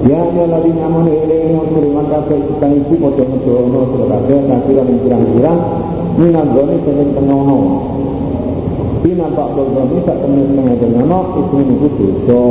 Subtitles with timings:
[0.00, 4.88] Ya ya lagi nyamun ini yang beriman kabeh kang iku padha ngedono sira kabeh kasiran
[4.88, 5.60] ing pirang-pirang
[6.16, 7.58] minanggone sing tenono.
[9.04, 12.44] Bina pak dolgoni sak temen tengah tenono iku niku dosa.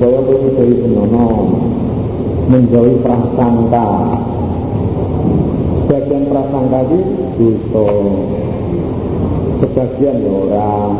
[0.00, 1.26] Kowe dari tenono
[2.48, 3.88] menjauhi prasangka.
[5.84, 6.98] Sebagian prasangka itu
[7.36, 7.86] dosa.
[9.60, 10.92] Sebagian ya orang,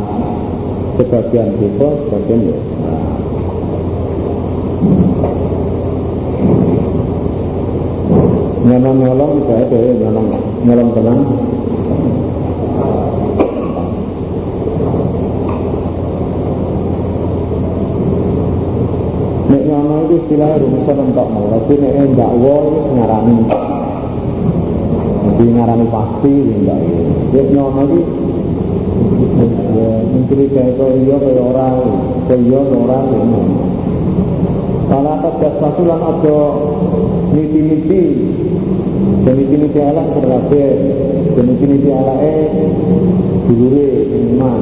[1.01, 3.04] sebagian dosa, sebagian ya orang.
[8.65, 10.29] Nyolong-nyolong tidak ada ya nyolong.
[10.65, 11.21] Nyolong tenang.
[19.53, 21.47] Nek nyono itu istilahnya rumusan untuk mau.
[21.53, 23.37] Tapi nek enggak wo itu ngarani.
[25.25, 26.79] Jadi ngarani pasti enggak
[27.33, 28.01] Nek nyono itu
[30.15, 31.77] Menteri kayak iya kayak orang
[32.31, 33.05] Kayak iya orang
[34.87, 36.41] Kalau atas sulan ada
[37.35, 38.05] Niti-niti
[39.25, 40.63] Niti-niti alam terlalu
[41.35, 42.49] Niti-niti alam eh
[43.51, 44.61] Dulure iman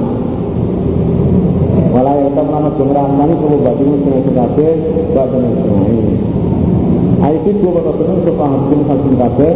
[1.93, 4.69] Walau yang tak mana jengrasani Kalau bagi muslim sekabe
[5.13, 6.07] Bagi muslim
[7.23, 7.91] Ayat itu kata
[8.27, 9.51] Supaya hakim hakim kabe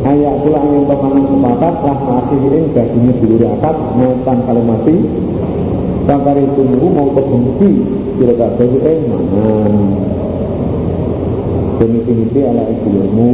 [0.00, 4.96] Ayat pula yang tak mana sepakat Lah masih ini baginya dulure akad Mautan kalimati
[6.04, 7.70] Bangkari tunggu mau kebenci
[8.20, 8.98] Kira-kira eh
[11.80, 13.32] Demikian ala ilmu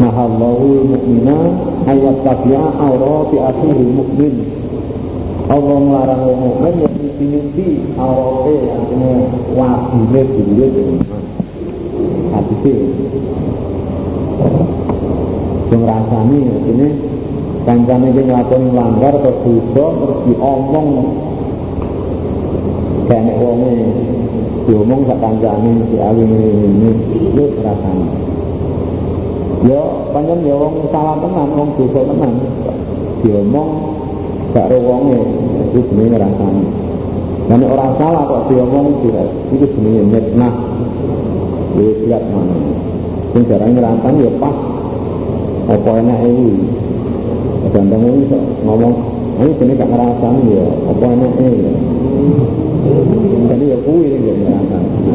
[0.00, 1.36] Nahallahu mu'mina
[1.84, 4.34] ayat tabi'a awrati akhiril mu'min
[5.44, 7.68] Allah melarang orang mukmin yang mimpi-mimpi
[8.00, 9.12] awrate artinya
[9.52, 11.22] wajibnya dulu iman.
[12.32, 12.76] Hadisnya.
[15.68, 16.88] Jeng rasani artinya
[17.68, 20.88] kancane iki nglakoni langgar atau dosa terus diomong.
[23.04, 23.72] Kayak wonge
[24.64, 28.08] diomong gak kancane si awi ini ini itu rasanya
[29.64, 32.32] yo panjang ya wong salah tenan wong dosa tenan
[33.20, 33.68] diomong
[34.56, 35.20] gak ro wonge
[35.72, 36.64] itu jenenge rasane
[37.44, 40.54] Nah, orang salah kok diomong tidak, itu jenenge mitnah.
[41.76, 42.56] Ya lihat mana.
[43.36, 44.56] Sing jarang ngerasani ya pas.
[45.68, 46.56] Apa enak ini?
[47.68, 48.00] Ganteng
[48.64, 48.94] ngomong,
[49.44, 51.68] ini jenis gak ngerasani ya, apa enak ini?
[53.44, 55.14] Jadi ya kuwi ini gak ngerasani.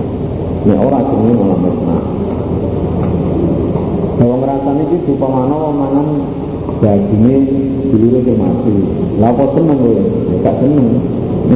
[0.66, 2.04] Ini orang jenis malah mitnah.
[4.20, 6.08] Bahwa ngerasani itu dupa mana mangan
[6.82, 7.38] dagingnya
[7.94, 8.76] dulu itu mati.
[9.22, 9.98] Lah kok seneng gue?
[10.42, 10.88] Gak seneng.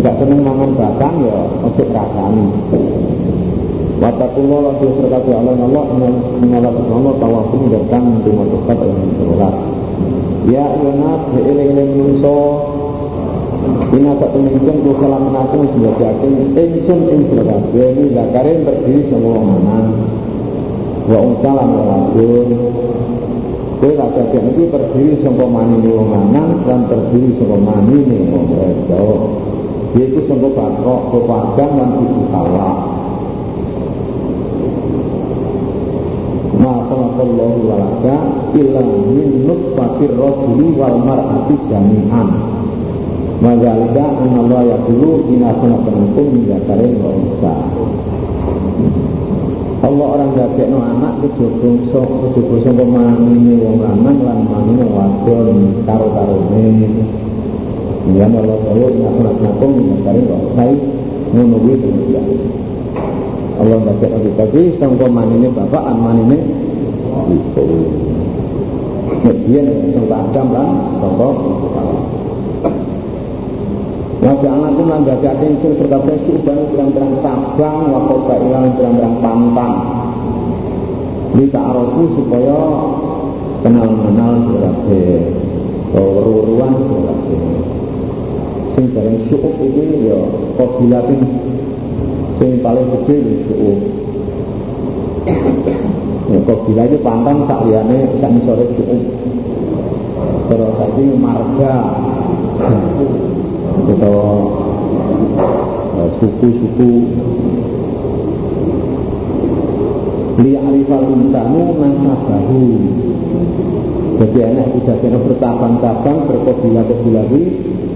[0.02, 2.46] Gak seneng mangan batang ya untuk rasani.
[4.04, 5.84] Watakullah lan serta Allah Allah
[6.44, 9.56] menolak Allah tawafun datang di tempat yang berat.
[10.44, 12.40] Ya Yonas, eling-eling menungso
[13.94, 19.86] Ina tak ku salam menaku sebagai aking Ingsun ing sirakat Ini zakarin terdiri semua manan
[21.06, 22.50] Wa unsalam wa ladun
[23.78, 29.20] Kue lagi ini terdiri semua mani ni wong lanang semua mani ni wong wedok
[29.94, 32.76] Yaitu semua bakrok, kepadang dan ibu salah
[36.64, 38.16] Ma khalaqallahu walaka
[38.56, 42.53] illa min nutfatir rajuli wal mar'ati jami'an.
[43.42, 47.54] Mazalika anna Allah yaqulu inna khalaqnakum min dzakarin wa unsa.
[49.84, 50.32] Allah orang
[50.70, 56.68] no anak kejaba sok kejaba sangka manine wong lanang lan manine wadon karo-karone.
[58.14, 60.66] Ya Allah tahu inna khalaqnakum min dzakarin wa unsa.
[61.34, 62.28] Ngono kuwi demikian.
[63.58, 66.38] Allah ndadekno kita iki sangka manine bapak an manine
[67.34, 67.66] ibu.
[69.26, 70.70] Nek biyen sangka Adam lan
[71.02, 71.28] sangka
[74.24, 79.76] Wajah anak itu menjadi hati ingsun serta besu dan berang-berang cabang waktu kailang berang-berang pantang.
[81.36, 82.60] Bisa arofu supaya
[83.68, 85.08] kenal-kenal sebagai
[85.94, 87.42] ruruan sebagai
[88.74, 90.18] Sing bareng syukup ini ya
[90.58, 91.22] Kobilatin
[92.42, 93.72] sing paling gede suhu
[96.34, 98.98] ya, kok bila itu pantang sak liane sak misore suhu
[100.50, 101.76] terus saiki marga
[103.74, 104.18] atau
[105.98, 106.92] eh, suku-suku.
[110.44, 112.64] Li'arifal insanu nasabahu.
[114.14, 117.28] Jadi anak tidak kena bertabang-tabang berkobilah-kobilah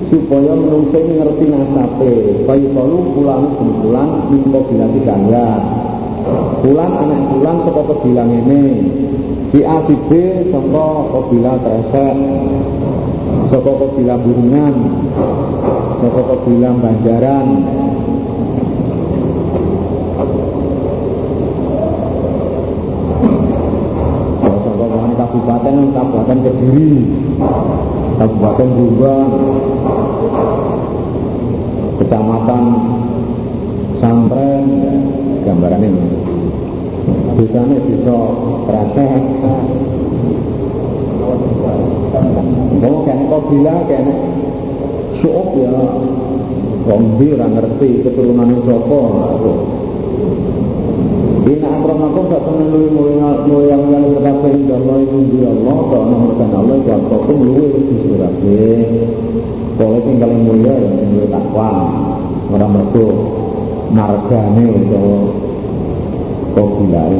[0.07, 2.13] supaya menungso ini ngerti nasabe.
[2.47, 3.43] Bayi kalu pulang
[3.83, 5.49] pulang minta bilang gangga
[6.61, 8.63] pulang anak pulang saka kebilang ini.
[9.47, 10.09] Si A si B
[10.51, 12.15] saka kebilang kresek
[13.47, 14.75] saka kebilang burungan
[15.97, 17.47] Joko Kobilam Banjaran.
[24.45, 26.91] Joko Kobilam Kabupaten Kabupaten Kediri
[28.21, 29.13] Kabupaten juga
[31.97, 32.63] Kecamatan
[33.97, 34.65] Sampren
[35.41, 36.05] gambaran ini.
[37.41, 38.17] Desanya bisa
[38.69, 39.21] praktek
[42.77, 44.36] kamu oh, kayaknya kau bilang kayaknya
[45.27, 45.75] syuk ya
[46.87, 49.01] ndi ora ngerti keturunane sapa
[51.47, 53.79] Ina akramakum sak temen luwih mulia mulia
[54.19, 58.63] kabeh ing Allah iku di Allah kok ana murkan Allah iku akrakum luwih di sirake.
[59.79, 61.71] Pokoke sing paling mulia ya sing luwih takwa.
[62.51, 63.05] Ora mergo
[63.95, 65.19] margane utawa
[66.51, 67.19] kabilane.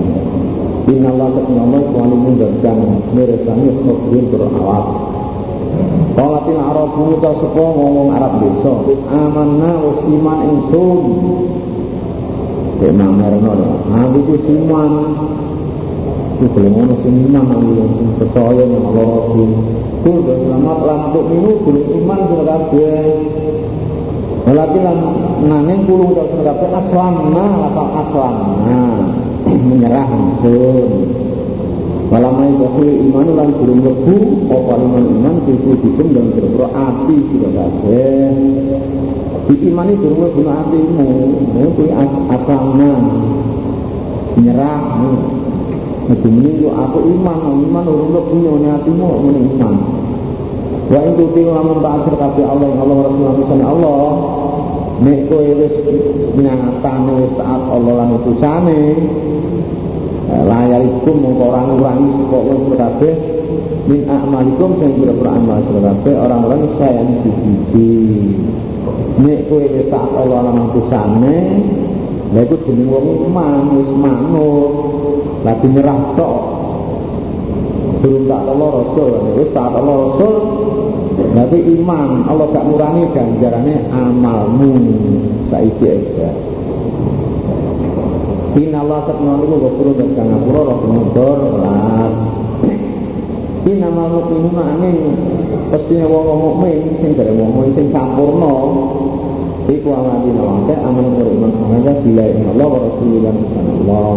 [0.92, 2.78] Inna Allah Allah iku alimun dan
[3.16, 4.88] mirsani khobir berawas.
[6.18, 8.74] Qalatil Arabu ngomong Arab desa.
[9.14, 11.02] Amanna wis iman ingsun.
[12.82, 13.70] Dek mamerno lho.
[13.86, 14.92] Aku ku iman.
[16.42, 17.70] Ku belum ono sing iman aku
[18.02, 19.52] sing percaya nang Allah Rasul.
[20.02, 20.78] Ku selamat
[21.14, 23.06] untuk minu belum iman sira kabeh.
[24.50, 24.98] Walakin lan
[25.46, 28.82] nanging kulung tak kabeh aslamna apa aslamna.
[29.70, 31.27] Menyerah ingsun.
[32.08, 34.16] Walamai bahul iman lan burung lebu
[34.48, 38.32] Apa iman iman Kudu dikum dan berbro api Tidak kabeh.
[39.52, 41.08] Diimani burung lebu hatimu
[41.68, 41.84] Itu
[42.32, 42.92] asana
[44.40, 44.82] Nyerah
[46.08, 49.76] Macam ini aku iman Iman burung lebu Ini hatimu Ini iman?
[50.88, 54.00] Wa itu tiru lamun ta'asir kabeh Allah Allah Rasulullah misalnya Allah
[55.04, 55.76] Nek kowe wis
[56.40, 58.82] nyatane wis Allah lan utusane
[60.28, 63.16] layar itu mengko orang ngurangi kok wis kabeh.
[63.88, 66.14] Min a'malikum sing pira-pira amal kabeh.
[66.20, 67.92] Orang-orang saya siji-siji
[69.18, 71.38] nek kowe wis tak Allah lan utusane
[72.36, 73.90] lha iku jeneng wong iman wis
[75.48, 76.36] lagi nyerah tok.
[78.04, 79.12] Durung tak Allah rasul.
[79.40, 80.36] Wis tak Allah rasul.
[81.18, 82.30] Berarti iman.
[82.30, 84.74] Allah gak ngurangi ganjarannya amalmu.
[85.50, 86.30] Saiki aja.
[88.56, 92.14] Inna Allah satna niku gopuro dan kang ngapura roh penodor las.
[93.68, 94.98] Inna mal mukminuna aning
[95.68, 98.54] pestine wong mukmin sing dari wong mukmin sing sampurna
[99.68, 102.24] iku aladina wate aman ora iman sanada bila
[102.56, 103.34] Allah wa rasulillah
[103.84, 104.12] Allah.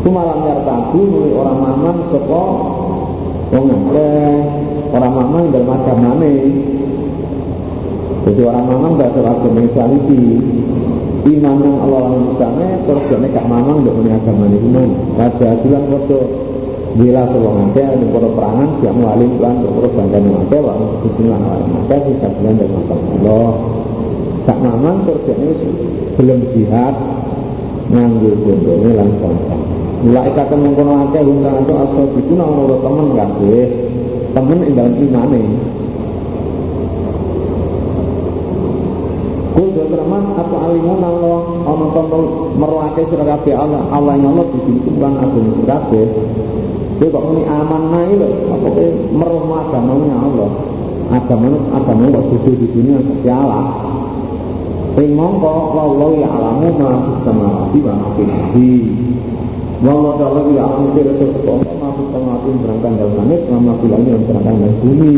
[0.00, 2.44] Kumalam nyartaku nuli orang mamang saka
[3.54, 4.34] wong akeh
[4.90, 6.34] orang mamang dalam agamane.
[8.26, 10.38] Jadi orang mamang gak seragam iman
[11.28, 14.90] yang Allah lan sana terus jane kak mamang ndok punya agama niku men
[15.20, 16.18] raja bilang foto
[16.96, 20.72] bila sewong akeh ning para perangan dia mualim lan terus bangga akeh wa
[21.04, 23.48] bismillah lan akeh bisa bilang dari Allah
[24.48, 24.96] kak mamang
[25.28, 25.48] jane
[26.16, 26.94] belum jihad
[27.92, 29.56] nganggo bondone lan bangga
[30.00, 32.50] mulai kata mengkono akeh hungkang itu asal itu nang
[32.80, 33.64] temen kabeh
[34.32, 35.42] temen ing dalam imane
[39.60, 45.12] Kul Rahman atau alimun Allah ana tombol merwake sira kabeh Allah Allah yang Allah bukan
[45.20, 46.04] agama sira kabeh.
[46.96, 50.50] Dia kok muni aman nae lho, apa kowe agamanya Allah.
[51.12, 53.68] Agama agama kok sudah di dunia Gusti Allah.
[54.96, 58.76] Sing mongko wallahu ya'lamu ma fis samawati wa ma fil ardi.
[59.84, 64.08] Wallahu ta'ala ya'lamu kira sesuatu ma fis samawati berangkat dalam langit wa ma fil ardi
[64.08, 65.16] berangkat dalam bumi.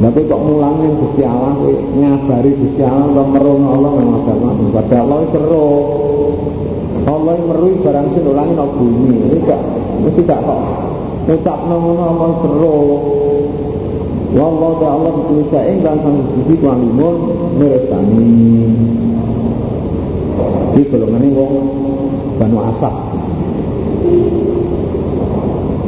[0.00, 4.48] Tapi kok mulang yang Gusti Allah kowe ngabari Gusti Allah kok merono Allah nang agama.
[4.72, 5.68] Padahal Allah seru.
[7.02, 9.14] Allah merui barang sing ulangi nang bumi.
[9.28, 9.60] Iki gak
[10.02, 10.60] mesti gak kok
[11.28, 12.78] ngucapno ngono Allah seru.
[14.32, 17.16] Wallahu ta'ala bikulli syai'in dan sang siji kualimun
[17.60, 18.32] mirsani.
[20.72, 21.52] Iki golongane wong
[22.40, 22.94] Banu Asad.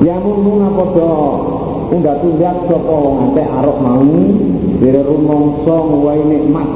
[0.04, 1.08] Ya mun padha
[1.92, 4.04] undak-undak sapa wong akeh arep mau
[4.80, 6.68] dire rumangsa wae nikmat.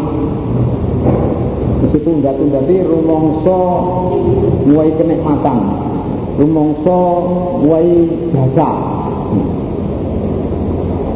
[1.85, 3.59] Mesti undak-undak iki rumangsa
[4.69, 5.59] wae kenikmatan.
[6.37, 6.99] Rumangsa
[7.65, 7.97] wae
[8.35, 8.71] jasa.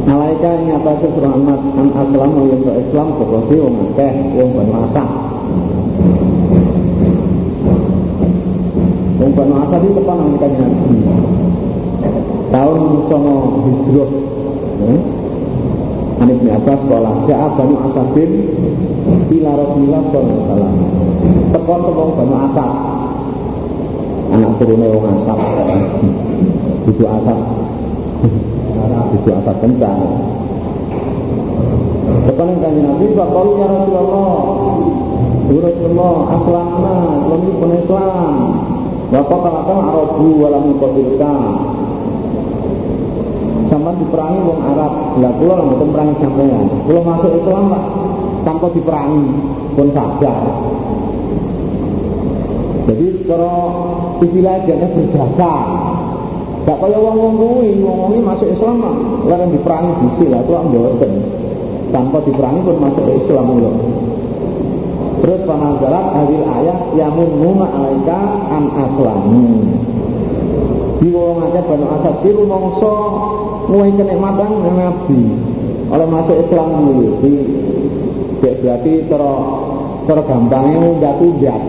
[0.03, 5.09] Nalaika atase Muhammad an aslam wa Islam pokoknya wong akeh wong Banu Asad
[9.15, 10.73] Wong Banu Asad iki tepan nang kanjeng
[12.53, 14.11] tahun songo hijrah.
[14.77, 15.01] Hmm?
[16.21, 17.13] Anik bin sekolah.
[17.25, 18.31] Ja'a Banu Asadin
[19.33, 20.71] Ila Rasulullah SAW
[21.51, 22.71] Tekon sebong Banu Asad
[24.31, 25.39] Anak turunnya wong Asad
[26.85, 27.39] Budu Asad
[29.13, 29.99] Budu Asad kencang.
[32.29, 34.33] Tekon yang tanya Nabi Bakalu ya Rasulullah.
[35.53, 36.95] Rasulullah Aslamna
[37.29, 38.31] Lami pun Islam.
[39.13, 41.72] Bapak katakan Arabu walam yukotilkan
[43.73, 44.93] sama diperangi wong Arab.
[45.17, 46.61] Lah kula lho mboten perangi sampean.
[46.85, 47.83] Kula masuk Islam Pak
[48.45, 49.25] tanpa diperangi
[49.73, 50.37] pun sadar.
[52.85, 53.57] Jadi kalau
[54.21, 55.53] istilah jadinya berjasa.
[56.63, 58.95] Gak kaya wong-wong kuwi, masuk Islam lah,
[59.27, 61.11] larang diperangi dhisik lah, itu mboten.
[61.91, 63.71] Tanpa diperangi pun masuk Islam lho.
[65.19, 68.71] Terus panazarat hadil ayat yamununa alaika an.
[71.03, 72.95] Di wong akeh banu asad iki rumangsa
[73.69, 75.21] nguwi kenikmatan Nabi.
[75.93, 77.07] Oleh masuk Islam dulu.
[77.21, 77.33] Di
[78.41, 79.31] berarti cara
[80.09, 81.61] cara gampangnya nggak tunjak.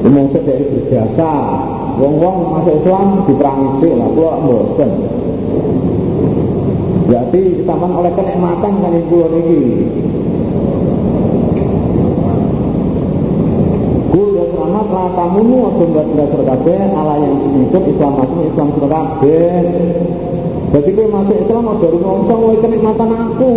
[0.00, 1.32] Rumangsa dari berjasa.
[2.00, 4.90] Wong-wong masuk Islam diperangi sih lah, kula mboten.
[7.10, 9.62] Berarti sampean oleh kenikmatan kan iku niki.
[15.20, 15.84] Lah tamumu aja
[16.16, 19.52] dasar kabeh ala yang hidup Islam masuk Islam sira kabeh.
[20.70, 23.54] Jadi kowe masuk Islam aja rumangsa kowe kenikmatan aku.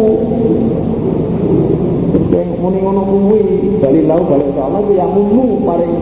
[2.28, 3.44] Kowe muni ngono kuwi,
[3.80, 5.96] bali lau balik ke Allah ya munu paring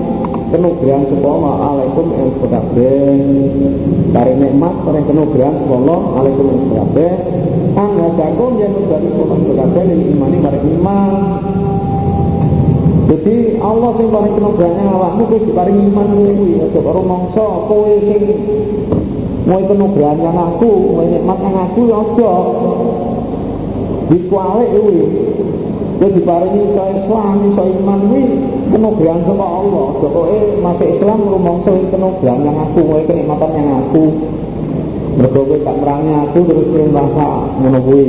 [0.49, 3.21] kenugrahan sapa alaikum ing kabeh.
[4.09, 7.13] Paring nikmat paring kenugrahan sapa Allah alaikum ing kabeh.
[7.77, 11.13] Anga jagung yen dari kula kabeh imani maring iman.
[13.11, 18.23] Jadi Allah sing paling kenugrahannya awakmu kuwi diparing iman kuwi aja karo mangsa kowe sing
[19.43, 22.33] mau kenugrahan yang aku, mau nikmat yang aku ya aja.
[24.15, 24.99] Dikualik kuwi.
[25.99, 28.23] Kowe diparingi iso Islam, iso iman kuwi
[28.71, 29.87] kenugrahan saka Allah.
[29.99, 34.03] Pokoke masuk Islam rumangsa kenugrahan yang aku, kowe kenikmatan yang aku.
[35.19, 37.27] Mergo kowe tak merangi aku terus kowe merasa
[37.59, 38.07] ngono kuwi.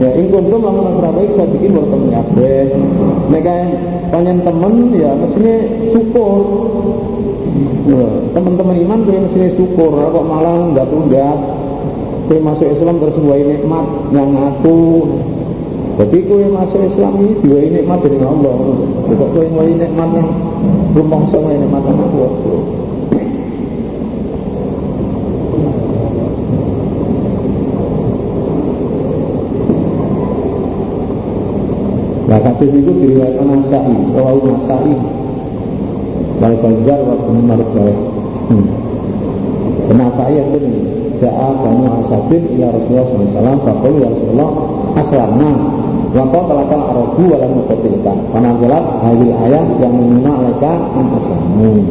[0.00, 2.72] Ya ing kuntum lamun saya bikin baru temen kabeh.
[3.28, 3.48] Nek
[4.08, 5.56] panjen temen ya mestinya
[5.92, 6.40] syukur.
[7.84, 11.36] Ya, teman-teman iman kuwi mestinya syukur kok malah enggak tunggak.
[12.32, 15.04] Kowe masuk Islam terus ini nikmat yang aku.
[16.00, 18.56] Jadi kowe masuk Islam ini dua nikmat dari Allah.
[19.04, 20.28] Kok ini nikmat yang
[20.96, 22.79] rumangsa nikmat yang aku.
[32.30, 34.94] Nah hadis itu diriwayatkan Nasai, Rawahu Nasai,
[36.38, 37.96] Wal Bajar wa Ibnu Marjah.
[38.46, 38.66] Hmm.
[39.90, 40.76] Nasai itu nih,
[41.18, 44.50] Ja'a Banu Asabin ya Rasulullah SAW, Fakul ya Rasulullah,
[44.94, 45.50] Aslamna,
[46.10, 51.86] Wakau telakal arabu walam mukatilkan Panazalat hadil ayat yang mengenal mereka an aslamu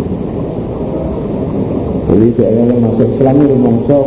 [2.12, 3.98] Jadi dia yang masuk Islam ini rumongso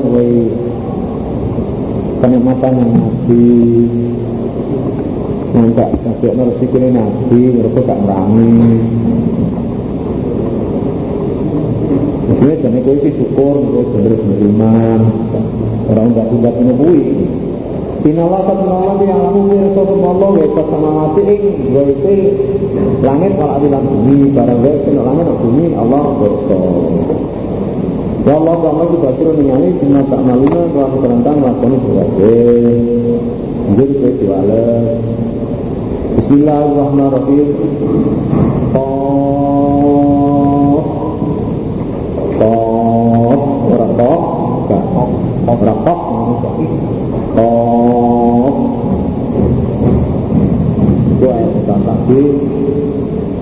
[2.21, 3.45] kenikmatan yang Nabi
[5.53, 8.53] Nggak sampai ini nabi, mereka gak merangi.
[12.25, 13.57] Maksudnya jadi kau itu syukur,
[13.93, 15.01] beriman.
[15.93, 17.01] Orang enggak tidak punya bui.
[18.03, 20.31] Inallah satu Allah yang lalu mirsa Allah
[20.67, 22.15] sama mati ing itu
[22.99, 26.61] langit wal adilan bumi barang kena langit wal bumi Allah bersa.
[28.27, 32.75] Ya Allah kamu juga suruh ningali cuma tak maluna kalau tentang lakoni berbagai.
[33.79, 34.99] Jadi kowe diwales
[36.33, 37.49] Bismillahirrahmanirrahim.
[38.73, 38.81] Qaf.
[42.41, 43.41] Qaf.
[43.69, 44.23] Ora qaf.
[44.65, 44.81] Qaf.
[45.53, 45.75] Ora.
[51.05, 52.23] Itu ayat tadi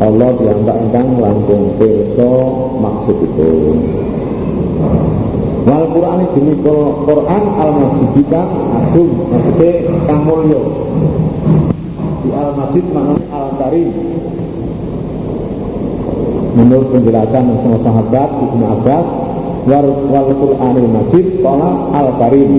[0.03, 2.33] Allah dianggap engkang langkung pirsa
[2.75, 3.51] maksud itu.
[5.63, 6.59] Wal Quran demi
[7.07, 9.71] Quran al majidikan agung maksudnya
[10.11, 10.27] kang
[12.61, 13.89] di Al-Masjid maknanya Al-Karim
[16.61, 19.07] menurut penjelasan sama sahabat Ibnu Abbas
[19.65, 22.53] wal, wal Qur'anil Majid kala Al-Karim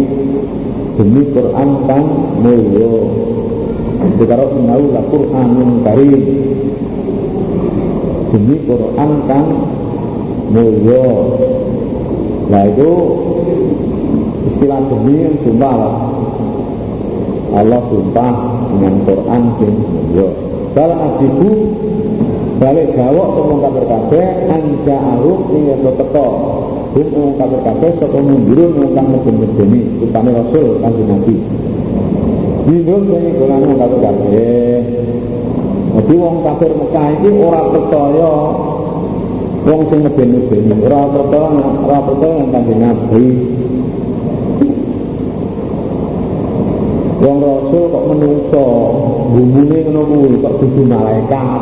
[0.97, 2.07] demi Quran kang
[2.41, 2.93] mulya
[4.01, 6.21] Dikaro inau la Qur'anun Karim.
[8.33, 9.47] Demi Quran kang
[10.49, 11.05] mulya
[12.49, 12.91] Nah itu
[14.51, 15.77] istilah demi yang sumpah
[17.55, 18.33] Allah sumpah
[18.71, 19.75] dengan Quran sing
[20.15, 20.27] yo.
[20.71, 21.51] Bal ajibu
[22.61, 26.27] balik gawok sapa kabar kabeh anja aruf ing yen teko.
[26.91, 31.35] Hum wong kabar kabeh sapa mundur kang medeni upane Rasul kanjeng Nabi.
[32.67, 34.79] Bingung sing golane wong kabar kabeh.
[35.91, 38.31] Jadi wong kafir Mekah iki ora percaya
[39.61, 43.25] wong sing medeni-medeni, ora percaya ora percaya kanjeng Nabi.
[47.21, 48.65] Wong Rasul kok menungso,
[49.29, 51.61] bumune ngono kuwi kok dudu malaikat.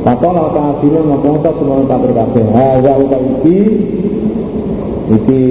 [0.00, 2.44] Pakola kafirun ngomong semua kafir kabeh.
[2.48, 3.58] Hadza uta iki
[5.20, 5.42] iki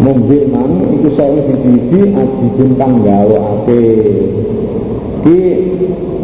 [0.00, 3.84] mungkir man iku saya siji-siji ajibun kang gawake.
[5.20, 5.40] Iki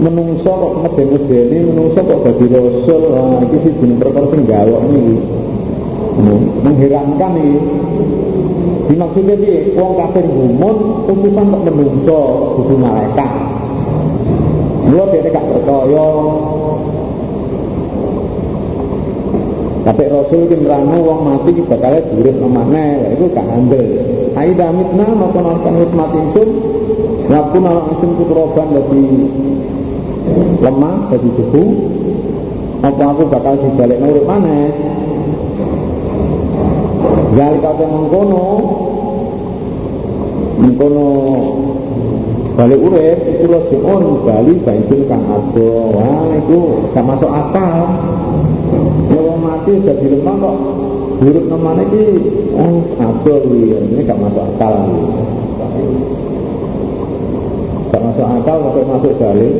[0.01, 3.03] menungso kok meden-medeni menungso kok dadi rasul.
[3.13, 5.17] Wah, iki siji perkara sing gawok niki.
[6.65, 7.59] Mengherankan iki.
[8.91, 9.71] Dimaksudnya piye?
[9.79, 12.21] Wong kafir gumun utusan kok menungso
[12.59, 13.31] kudu malaikat.
[14.91, 16.07] Mula dia gak percaya
[19.81, 23.87] Tapi Rasul ki nerangno wong mati ki bakal durip nemane, lha iku gak andel.
[24.35, 26.51] Aida mitna napa nonton wis mati ingsun,
[27.31, 28.69] ngaku nang ingsun kutroban
[30.61, 31.65] lemah dadi debu.
[32.81, 34.90] Apa aku bakal dibalekno urip maneh?
[37.31, 38.47] Gali kate mengkono
[40.59, 41.07] Mengkono
[42.61, 46.59] urip itu rojiun Bali baikun kang ado Wah itu
[46.93, 47.73] gak masuk akal.
[49.09, 50.57] Ya wong mati udah di rumah kok.
[51.21, 52.05] Buruk namanya ini
[52.57, 54.75] oh abel ini gak masuk akal.
[57.95, 59.55] Gak masuk akal kalau masuk dalil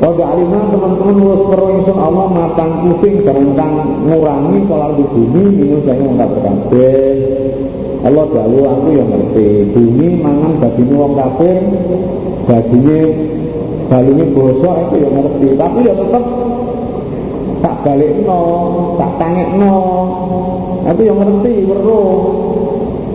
[0.00, 3.72] gak alimah teman-teman harus perlu Allah matang pusing barangkang
[4.08, 7.08] ngurangi kalau di bumi minum saya ngangkat kabeh
[8.00, 11.56] Allah galu aku yang ngerti bumi mangan baginya wong kafir
[12.48, 13.00] baginya
[13.92, 16.24] balungnya bosok itu yang ngerti tapi ya tetap
[17.60, 18.40] tak balik no,
[18.96, 19.76] tak tangek no.
[20.88, 22.12] Aku yang ngerti weruh.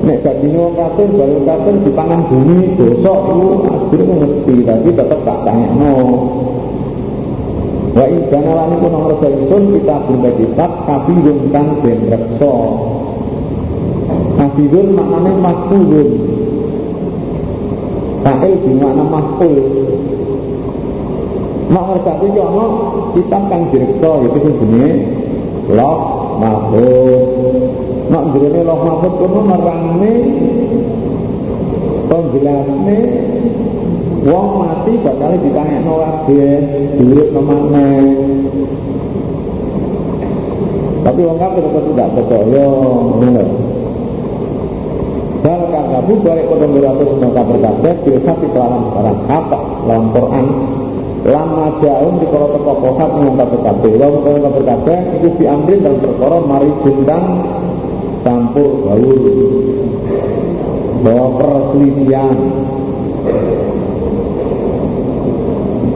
[0.06, 5.40] Nek dadi wong kafir, baru kafir dipangan bumi dosa iku asline ngerti, tapi tetap tak
[5.50, 5.96] tangek no.
[8.32, 12.54] Kana lan iku nomor sun kita berbagai kitab kafirun kan den reksa.
[14.36, 16.10] Kafirun maknane makfulun.
[18.26, 19.54] Fa'il di makna makful
[21.66, 22.66] Mak ngerti yo ana
[23.14, 24.90] kitab kang direksa itu sing jenenge
[25.74, 25.98] Loh
[26.42, 27.22] Mahfud.
[28.10, 30.14] Mak jenenge Loh Mahfud kono nerangne
[32.10, 32.98] penjelasne
[34.26, 36.58] wong mati bakal ditanyakno kabeh
[36.98, 37.90] duit nemane.
[41.06, 43.46] Tapi wong kafir tetap tidak percaya ngono.
[45.46, 50.46] Bal kakabu balik kodong beratus semua kabar kabeh bil hati kelawan barang apa lawan Quran
[51.26, 56.38] lama jauh di kalau teko pohat mengungkap kabeh wa mengungkap kabeh itu diambil dalam perkara
[56.42, 57.26] mari jendang
[58.26, 59.22] campur gaul
[61.06, 62.38] bahwa perselisihan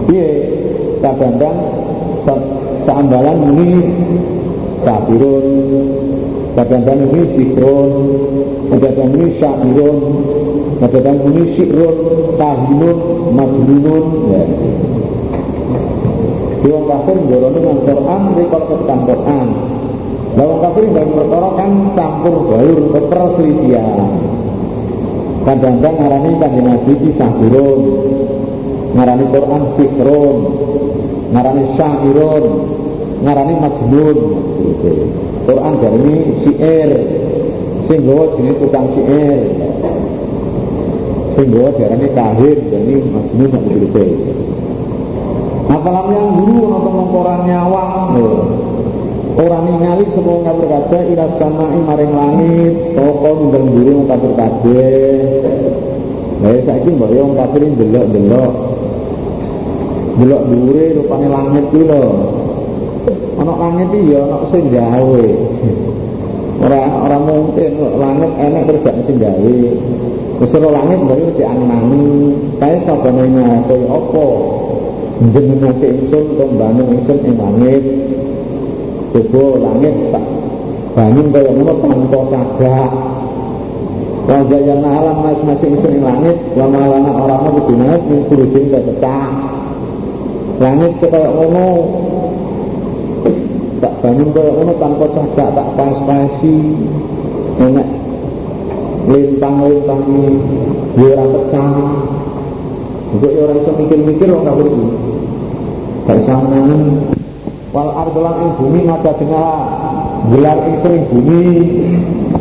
[0.10, 0.30] iya
[1.00, 1.58] kadang-kadang
[2.84, 3.70] seambalan ini
[4.84, 5.46] sabirun
[6.58, 7.92] kadang-kadang ini sikron
[8.70, 9.98] kadang-kadang ini syabirun
[10.80, 11.96] kadang-kadang ini sikrun
[12.40, 12.98] tahinun
[13.36, 14.06] majnunun.
[14.32, 14.44] Ya.
[16.60, 19.48] Di wong kafir njorono dengan Quran, di kalau ketekan Quran.
[20.36, 22.80] Lah wong kafir dalam perkara kan campur baur
[23.12, 24.12] perselisihan.
[25.44, 27.82] Kadang-kadang ngarani kanjeng Nabi di sahirun,
[29.00, 30.38] ngarani Quran sikrun,
[31.32, 32.46] ngarani syairun,
[33.24, 34.18] ngarani majnun.
[35.48, 36.90] Quran dari syair,
[37.88, 39.40] sing gawa jenenge tukang syair.
[41.40, 43.64] Sing gawa diarani kahin, jadi majnun sak
[45.70, 48.10] Apalam yang guru atau mengkoran nyawa
[49.38, 55.46] Orang ningali semua ngabur kabeh ila sama maring langit toko ndang guru ngabur kabeh.
[56.44, 58.69] Lah saiki mbok yo kafir delok-delok
[60.20, 62.04] delok dhuwure rupane langit ku lho.
[63.40, 65.26] Ana langit iki ya ana sing gawe.
[66.60, 69.58] Ora ora mungkin langit enak terus gak sing gawe.
[70.40, 72.04] Wis langit baru dianani
[72.60, 73.24] kae sabane
[73.68, 74.28] kaya apa?
[75.20, 77.84] Jenengake ingsun utawa bangun ingsun ing langit?
[79.12, 80.26] Coba langit tak
[80.96, 82.92] bangun kaya ngono tanpa cagak
[84.30, 89.39] Wajah yang alam masing-masing ingsun ing langit wa malana orang mau kedunat ning kurujin pecah
[90.60, 91.68] langit kaya ngono.
[93.80, 96.56] Tak bangun kaya ngono tanpa cagak tak pas-pasi.
[97.60, 97.88] Enak.
[99.10, 100.04] Lintang-lintang
[101.00, 101.72] ora pecah.
[103.10, 104.86] Juga orang itu mikir-mikir orang kafir itu
[106.06, 106.70] Bersamaan
[107.74, 109.66] Wal ardolan ing bumi mata dengar
[110.30, 111.44] Gelar ing sering bumi.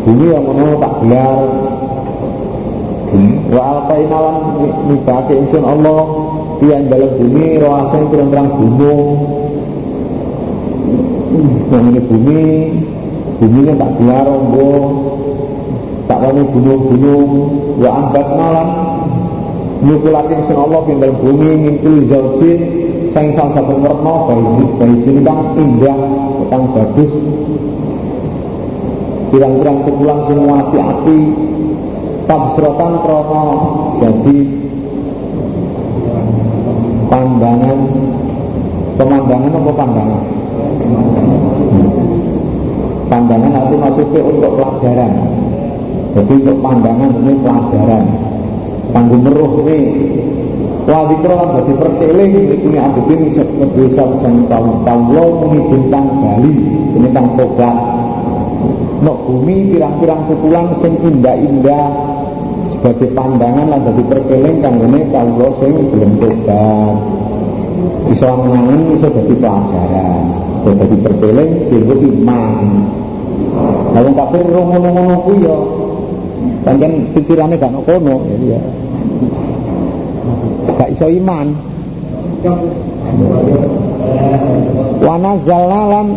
[0.05, 1.41] Bumi yang mana tak gelar.
[3.49, 4.37] Wa alpain alam
[4.93, 6.28] nibake insun Allah
[6.59, 9.03] Yang dalam bumi Rawasan terang-terang gunung.
[11.71, 12.43] Yang ini bumi
[13.39, 14.71] Bumi yang tak gelar rombo
[16.11, 17.31] Tak wani gunung-gunung.
[17.79, 18.69] Wa ambat malam.
[19.87, 22.61] Nyukulake insun Allah Yang dalam bumi Ngintuli zaujin.
[23.15, 26.01] Sing salah satu warna bayi kang indah
[26.51, 27.13] kang bagus.
[29.31, 31.19] Pirang-pirang kepulang semua api-api
[32.29, 33.45] tabsrotan krono
[34.05, 34.58] jadi
[37.39, 37.79] pandangan
[38.99, 40.23] pemandangan apa pandangan
[43.07, 45.13] pandangan nanti maksudnya untuk pelajaran.
[46.19, 48.05] Jadi untuk pandangan ini pelajaran.
[48.91, 49.79] Tanggung meruh ini
[50.89, 52.33] Wah dikira kan jadi perkeling
[52.65, 54.99] ini abidin bisa sang tahu.
[55.13, 56.53] Lo muni bintang Bali
[56.97, 57.77] ini tang tobat.
[59.05, 61.87] No bumi pirang-pirang sukulan sing indah-indah.
[62.73, 67.18] Sebagai pandangan lah jadi ini lo sing belum tobat
[68.11, 70.23] bisa menangan bisa jadi pelajaran.
[70.59, 72.67] Bisa jadi perkeling sehingga iman
[73.95, 75.59] kalau kafir ngono-ngono kuwi ya.
[76.63, 78.61] Pancen pikirane gak kono ya
[80.79, 81.47] gak iso iman.
[85.03, 86.09] Wana zalalan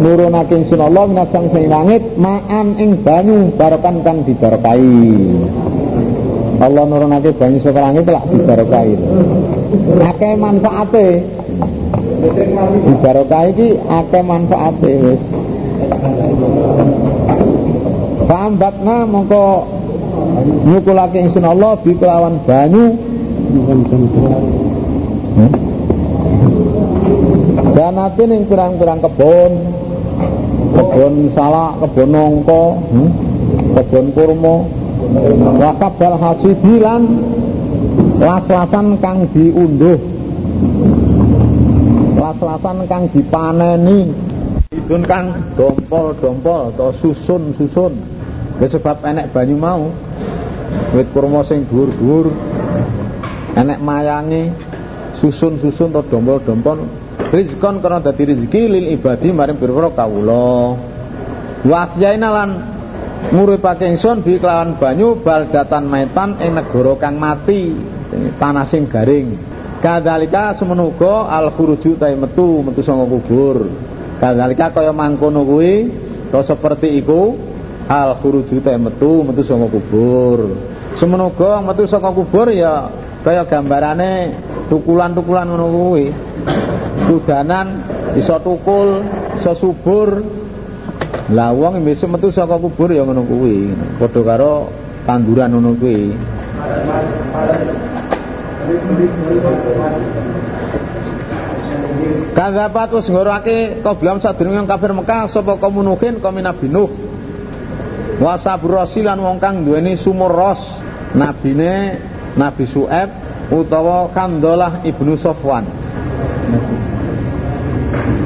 [0.00, 4.88] nurunake ingsun Allah minasang sing langit ma'an ing banyu barokan kang dibarokai.
[6.58, 8.96] Allah nurunake banyu saka langit lak dibarokai
[10.02, 11.08] akeh manfaate.
[12.86, 15.22] Dibarokai iki akeh manfaate wis.
[18.28, 19.44] Fambatna mongko
[20.68, 22.86] nyukulake ingsun Allah di kelawan banyu.
[27.78, 29.52] Janatin yang kurang-kurang kebun
[30.68, 33.10] Kebun salak, kebun nongko hmm?
[33.78, 34.56] Kebun kurma.
[35.56, 37.02] Wakabal hasidilan
[38.18, 39.94] Las-lasan kang diunduh.
[42.18, 44.10] Las-lasan kang dipaneni.
[44.74, 47.94] Idun kang dompol-dompol Atau susun-susun.
[48.58, 49.86] Sebab enek banyu mau.
[50.98, 52.34] Wit kurma sing dhuwur-dhuwur.
[53.54, 54.50] Enek mayangi
[55.22, 56.90] susun-susun atau dompol-dompol.
[57.30, 60.74] Rizkon karena dadi rezeki lil ibadi maring pira kawula.
[61.62, 62.50] Wa ahyaina lan
[63.30, 67.74] nguripake bi kelawan banyu baldatan maitan ing negara kang mati
[68.12, 69.36] tanah sing garing.
[69.78, 73.70] Kadzalika semenuga al khuruju ta metu metu saka kubur.
[74.18, 75.86] Kadzalika kaya mangkono kuwi
[76.34, 77.38] to seperti iku
[77.86, 80.50] al khuruju ta metu metu saka kubur.
[80.98, 82.90] Semenuga metu saka kubur ya
[83.22, 84.34] kaya gambarane
[84.66, 86.04] tukulan-tukulan ngono kuwi.
[87.06, 87.86] Kudanan
[88.18, 89.06] iso tukul
[89.38, 90.10] iso subur.
[91.30, 93.70] Lah wong metu saka kubur ya ngono kuwi.
[94.02, 94.74] Padha karo
[95.06, 96.18] tanduran ngono kuwi
[102.36, 106.90] Kadzabat us ngorake koblam sadurunge kafir Mekah sapa kaum nuhin kaum Nabi Nuh.
[108.18, 110.60] Wa sabur rasilan wong kang duweni sumur ros.
[111.16, 111.96] Nabine
[112.36, 113.08] Nabi Su'eb
[113.48, 115.64] utawa Kandolah ibnu Sofwan.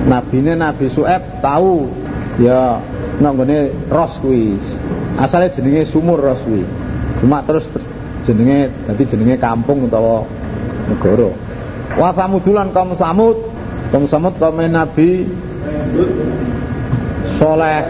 [0.03, 1.87] Nabi ini Nabi Su'eb tahu
[2.43, 2.83] ya
[3.23, 4.59] nanggone ros kuwi.
[5.17, 6.67] Asalnya jenenge sumur ros kuwi.
[7.23, 7.71] Cuma terus
[8.23, 10.23] jenenge dadi jenenge kampung utawa
[10.89, 11.31] negara.
[11.99, 13.37] Wa samudulan kaum samud.
[13.93, 15.29] Kaum samud kaum Nabi
[17.37, 17.83] Soleh.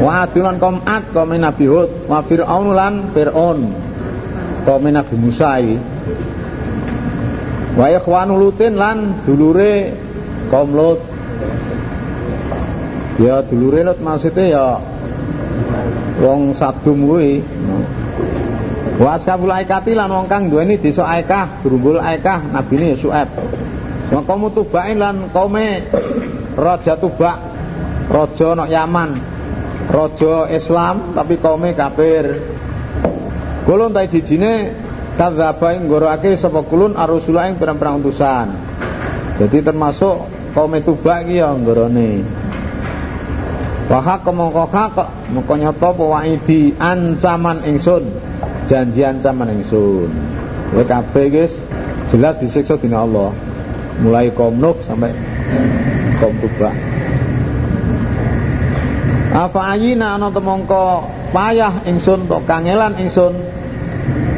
[0.00, 1.90] Wa adulan kaum ad kaum Nabi Hud.
[2.08, 3.58] Wa fir'aun lan fir'aun
[4.64, 5.76] kaum Nabi Musa iki.
[7.76, 9.94] Wa ikhwanu lutin lan dulure
[10.48, 11.00] kaum Lut.
[13.20, 14.66] Ya dulure Lut maksudnya ya
[16.20, 17.40] wong Sadum kuwi
[19.00, 23.32] wa ashabul aikati lan wong kang duweni desa Aikah drumbul Aikah nabine Su'aib
[24.12, 25.88] wa kaum Tubain lan kaume
[26.52, 27.38] Raja Tubak
[28.12, 29.10] Raja nok Yaman
[29.88, 32.24] Raja Islam tapi kaume kafir
[33.64, 34.72] Kulun tai jijine
[35.20, 38.48] kadzaba ing ngorake sapa kulun arusula ing pirang-pirang utusan.
[39.36, 40.16] Jadi termasuk
[40.56, 42.24] kaum Tuba iki ya nggorone.
[43.90, 44.96] Wa hak mongko hak
[45.34, 48.29] mongko apa waidi ancaman ingsun.
[48.70, 50.06] Janji ancaman ingsun.
[50.78, 51.50] Ya kabeh guys
[52.14, 53.34] jelas disiksa dina Allah.
[53.98, 55.10] Mulai kaum sampai
[56.22, 56.38] kaum.
[59.34, 61.02] Apa ayina ana temongko
[61.34, 63.34] payah ingsun tok kangelan ingsun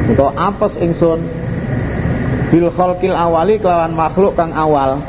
[0.09, 1.21] utawa apes ingsun
[2.53, 5.01] bil khalqil awali kelawan makhluk kang awal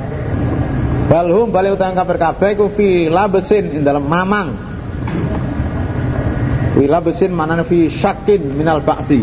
[1.11, 4.72] balhum bali utang kabar kabeh ku fi labesin ing dalam mamang
[6.73, 9.21] fi labesin manane fi syakin minal ba'si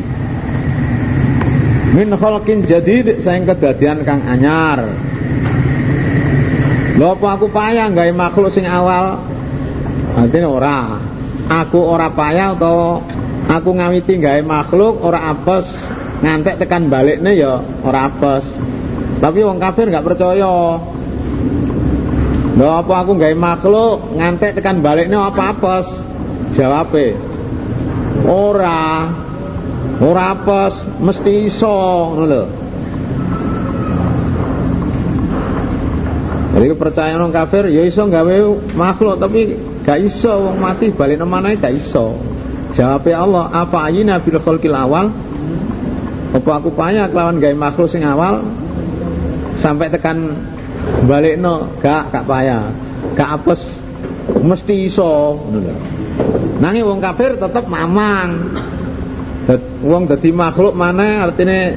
[1.91, 4.95] min khalqin jadid sayang kedadian kang anyar
[6.95, 9.19] lho apa aku payah gawe makhluk sing awal
[10.15, 10.79] artinya ora
[11.51, 13.03] aku ora payah atau
[13.51, 15.67] aku ngawiti gawe makhluk ora apes
[16.21, 18.47] ngantek tekan baliknya ya ora apes
[19.21, 20.81] Tapi wong kafir nggak percaya.
[22.57, 25.87] Lho apa aku gawe makhluk ngantek tekan baliknya apa apes?
[26.57, 27.30] Jawabe.
[28.27, 28.81] Ora.
[30.01, 31.77] Ora apes, mesti iso,
[32.17, 32.43] ngono.
[36.51, 38.37] Jadi percaya orang kafir ya iso gawe
[38.75, 42.21] makhluk tapi gak iso wong mati balik mana gak iso.
[42.77, 45.09] Jawabnya Allah, apa ayina bil khalqil awal?
[46.31, 48.45] Apa aku payah kelawan gawe makhluk sing awal
[49.57, 50.37] sampai tekan
[51.07, 52.69] balik no gak gak payah.
[53.15, 53.63] Gak apes
[54.43, 55.41] mesti iso.
[56.61, 58.53] Nangis wong kafir tetap mamang.
[59.81, 61.73] Wong dadi makhluk mana artinya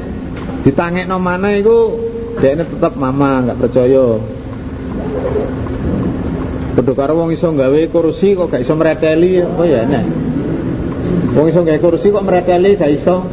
[0.68, 1.96] ditangekno mana iku
[2.44, 4.20] dia tetap mamang gak percaya.
[6.74, 10.06] Padha karo wong iso gawe kursi kok gak iso mreteli apa ya nek.
[11.32, 13.24] Wong iso gawe kursi kok mreteli gak iso.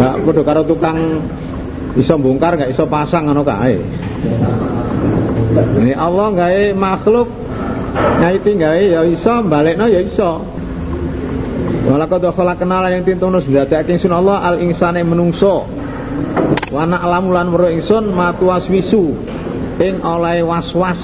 [0.00, 1.20] Nah, karo tukang
[2.00, 3.76] iso bongkar gak iso pasang ngono kae.
[5.84, 7.43] Ini Allah gawe makhluk
[7.94, 10.42] nyaiti gawe ya iso balekno ya iso.
[11.84, 15.68] Walaqad khalaqnal yang tintono sedadake sun Allah al insane menungso.
[16.72, 19.14] Wa na'lamu lan weruh ingsun matuas wisu
[19.78, 20.98] ing oleh was-was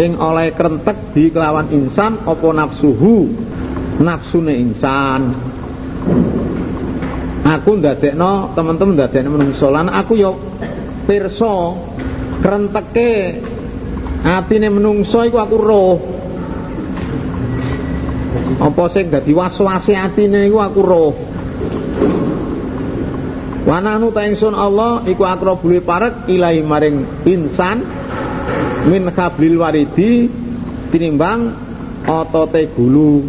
[0.00, 3.28] ing oleh krentek di kelawan insan apa nafsuhu
[4.00, 5.34] nafsune insan
[7.44, 10.32] aku ndadekno teman-teman ndadekno menungso lan aku yo
[11.04, 11.56] pirsa
[12.40, 13.12] krenteke
[14.24, 15.94] atine menungso iku aku roh.
[18.60, 21.12] Apa sing dadi was-wase atine iku aku roh.
[23.60, 26.96] Wanahnu ta ingsun Allah iku akrabul parek ilahi maring
[27.28, 27.84] insan
[28.88, 30.26] min kablil waridi
[30.88, 31.52] tinimbang
[32.08, 33.20] otote gulu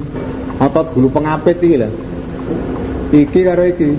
[0.57, 1.89] otot gulu pengapit iki lho.
[3.11, 3.89] Iki karo iki.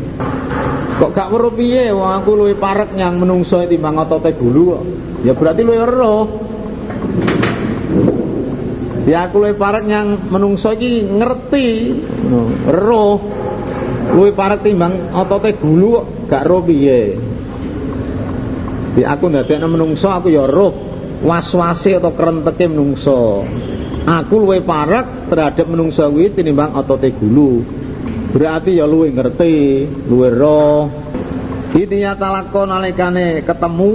[0.92, 1.92] Kok gak weruh piye?
[1.92, 4.83] Wong aku luwih parek yang menungso timbang otote gulu kok.
[5.28, 6.52] Ya berarti luwih roh
[9.03, 11.66] ya aku luwih parek yang menungso ngerti.
[12.71, 13.16] Roh.
[14.12, 17.16] Luwih parek timbang otote gulu gak roh piye.
[18.92, 20.73] Ya aku ndadekno menungso aku ya roh.
[21.23, 23.47] Waswase atau kerenteke menungso.
[24.03, 27.62] Aku luwe parek terhadap menungso kuwi tinimbang otote gulu.
[28.35, 30.90] Berarti ya luwe ngerti luwe roh.
[31.73, 33.90] Idinya talakon nalikane ketemu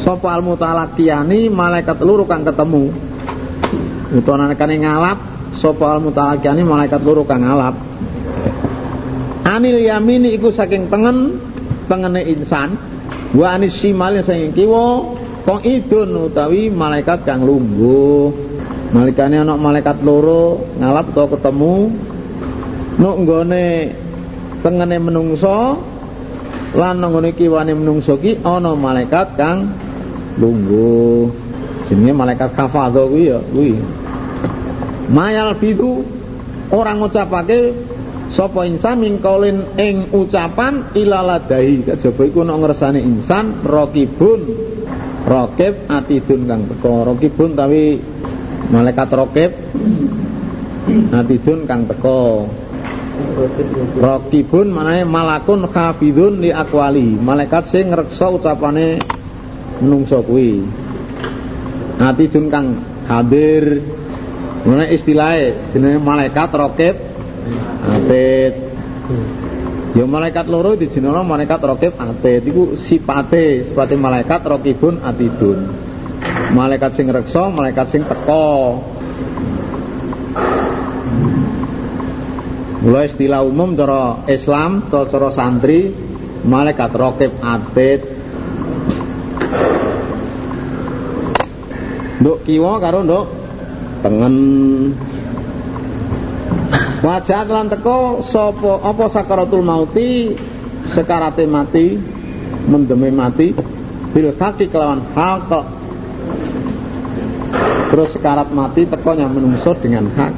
[0.00, 2.92] sapa al mutalakiyani malaikat luru kang ketemu.
[4.10, 5.18] Itu nalikane ngalap
[5.60, 7.76] sapa al mutalakiyani malaikat luru kang ngalap.
[9.44, 11.40] Anil yamini iku saking tengen
[11.88, 12.76] tengene insan.
[13.30, 15.18] Wa anis simal saking kiwa
[15.64, 18.30] idun utawi malaikat kang lungguh.
[18.90, 21.74] Malikane ana malaikat loro ngalap to ketemu.
[23.00, 23.64] Nuk nggone
[24.60, 25.78] tengene menungso
[26.74, 29.58] lan nggone kiwane menungso ki ana malaikat kang
[30.38, 31.30] lungguh
[31.90, 33.74] jenenge malaikat kafadho kuwi ya kuwi.
[35.10, 36.06] Mayal fidu
[36.70, 37.74] orang ngucapake
[38.30, 44.70] sapa insan mingkolin ing ucapan ilaladahi kejaba iku nek ngersane insan rokibun.
[45.20, 47.04] Rokib atidun kang teko.
[47.04, 48.00] Rokibun tapi
[48.72, 49.50] malaikat rokib.
[51.12, 52.48] Atidun kang teko.
[54.00, 57.20] Rokibun manane malakun khafidun li akwali.
[57.20, 59.19] Malaikat sing ngreksa ucapane
[59.80, 60.64] menungso kuwi
[62.00, 62.66] Atidun kang
[63.08, 63.84] hadir
[64.60, 66.96] Mana istilahnya jenenge malaikat rokib
[67.84, 68.70] Atid
[69.90, 75.66] Ya malaikat loro dijenono malaikat rokib atid iku sipate, sipate malaikat rokibun atidun.
[76.54, 78.78] Malaikat sing reksa, malaikat sing teko.
[82.86, 85.90] Mulai istilah umum cara Islam cara santri
[86.46, 88.19] malaikat rokib atid.
[92.20, 93.26] Nduk kiwa karo nduk
[94.04, 94.36] tengen.
[97.00, 100.36] Wajah lan teko sapa apa sakaratul mauti?
[100.92, 101.96] Sekarate mati
[102.68, 103.56] mendeme mati
[104.10, 105.52] bil haqi kelawan hak
[107.90, 110.32] terus sekarat mati teko yang menungso dengan hak.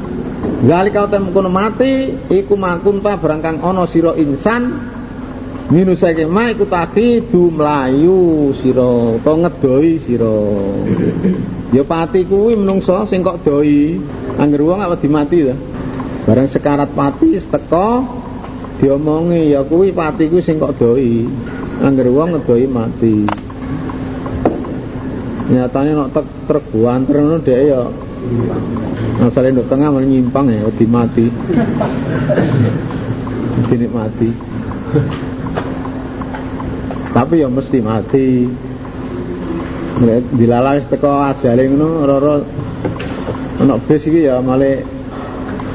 [0.63, 4.95] Zalika utem kono mati iku makunta berangkang ono siro insan.
[5.73, 6.69] Minusake ma iku
[7.33, 9.93] du mlayu sira to ngedoi
[11.73, 13.97] ya pati kuwi menungso sing kok doi
[14.37, 15.57] anggere wong apa dimati ta
[16.23, 18.07] Barang sekarat pati teko
[18.79, 21.27] diomongi ya kuwi pati kuwi sing kok doi.
[21.83, 23.27] Angger wong ngedoi mati.
[25.51, 27.83] Nyatane nek tek truk buanter ngono ya
[29.19, 31.27] Masale nduk tengah malah nyimpang ya di mati.
[33.67, 34.31] Dinikmati.
[37.13, 38.49] tapi ya mesti mati
[40.39, 42.35] dilalas teko ajale ngono ora-ora
[43.61, 44.85] ana bis iki ya male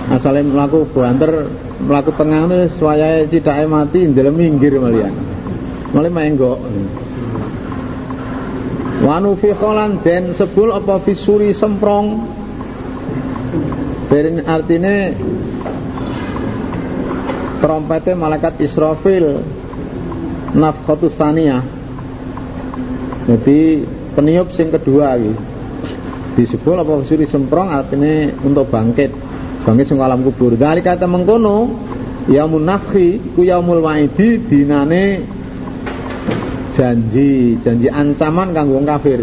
[0.10, 1.46] asale mlaku banter
[1.84, 5.14] mlaku tengah ngono wayahe cidake mati ndelem minggir malian
[5.94, 6.58] male menggok
[8.98, 12.26] Wanu fi kholan den sebul apa fisuri semprong?
[14.10, 15.14] Berin artine
[17.62, 19.46] trompetnya malaikat Israfil
[20.58, 21.62] nafkhatus saniyah.
[23.28, 23.86] Jadi
[24.18, 25.34] peniup sing kedua iki.
[26.42, 29.14] Disebut apa fisuri semprong artinya untuk bangkit.
[29.62, 30.58] Bangkit sing alam kubur.
[30.58, 31.70] Dari kata mengkono
[32.26, 35.22] yaumul nafhi ku yaumul waidi dinane
[36.74, 39.22] janji janji ancaman kanggo kafir.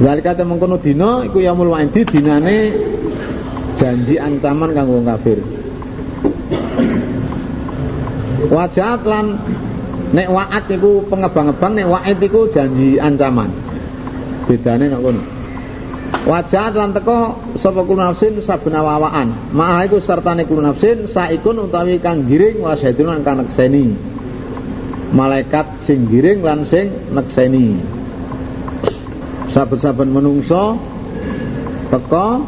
[0.00, 2.56] Lali kata mengkono dina iku yaumul wa'idi dinane
[3.76, 5.44] janji ancaman kanggo kafir.
[8.48, 9.36] Wajahat lan
[10.10, 13.50] nek wa'at iku pengebang-ebang nek wa'id iku janji ancaman.
[14.46, 15.22] Bedane nek kono.
[16.20, 19.54] Wajahat lan teko sapa kulo nafsin saben awaan.
[19.54, 23.94] Maha iku sertane kulo nafsin saikun utawi kang giring wasaidun kang nekseni
[25.10, 27.74] malaikat sing giring lan sing nekseni
[29.50, 30.78] saben-saben menungso
[31.90, 32.38] teka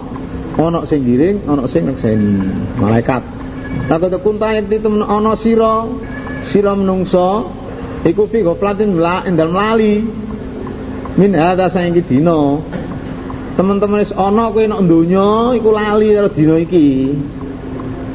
[0.54, 2.38] ana sing giring ana sing nekseni
[2.78, 3.22] malaikat
[3.88, 5.88] Lagu tekun tayat itu ana sira
[6.52, 7.48] sira menungso
[8.04, 10.04] iku fi ghaflatin la endal mlali
[11.16, 12.60] min hadza saiki dina.
[13.52, 16.88] Teman-teman wis ana kowe nek donya iku lali karo dina iki.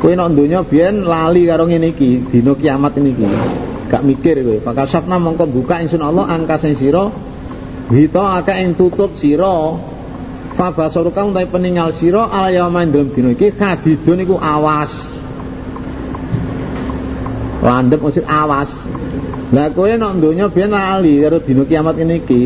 [0.02, 3.28] Kowe nek donya biyen lali karo ngene iki dina kiamat ini iki.
[3.90, 4.58] Gak mikir kowe.
[4.62, 7.10] Fakasafna mongko buka ingsun Allah angka sing sira
[7.88, 9.78] Hita aka ing tutup sira.
[10.58, 13.30] Fa basaruka utahe peninggal sira ala yaumain dalem dina.
[13.38, 15.17] Iki kadidun iku awas
[17.62, 18.70] landhep mesti awas.
[19.48, 22.42] Lah kowe nek donya biyen lali karo dina kiamat ini iki